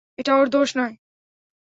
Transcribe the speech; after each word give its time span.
এটা 0.17 0.31
ওর 0.35 0.47
দোষ 0.49 0.69
নয়। 0.77 0.95